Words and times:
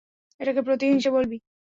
এটাকে 0.39 0.61
প্রতিহিংসা 0.61 1.09
বলবি? 1.11 1.37